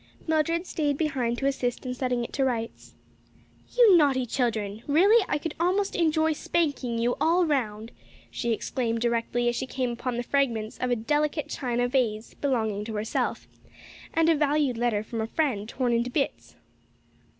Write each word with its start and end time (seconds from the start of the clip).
Mildred 0.25 0.65
staid 0.65 0.97
behind 0.97 1.37
to 1.37 1.45
assist 1.45 1.85
in 1.85 1.93
setting 1.93 2.23
it 2.23 2.33
to 2.33 2.43
rights. 2.43 2.95
"You 3.77 3.95
naughty 3.95 4.25
children! 4.25 4.81
really 4.87 5.23
I 5.29 5.37
could 5.37 5.53
almost 5.59 5.95
enjoy 5.95 6.33
spanking 6.33 6.97
you 6.97 7.15
all 7.21 7.45
round," 7.45 7.91
she 8.31 8.51
exclaimed 8.51 8.99
directly, 8.99 9.47
as 9.47 9.55
she 9.55 9.67
came 9.67 9.91
upon 9.91 10.17
the 10.17 10.23
fragments 10.23 10.79
of 10.79 10.89
a 10.89 10.95
delicate 10.95 11.49
china 11.49 11.87
vase 11.87 12.33
belonging 12.33 12.83
to 12.85 12.95
herself, 12.95 13.47
and 14.11 14.27
a 14.27 14.33
valued 14.33 14.75
letter 14.79 15.03
from 15.03 15.21
a 15.21 15.27
friend 15.27 15.69
torn 15.69 15.93
into 15.93 16.09
bits. 16.09 16.55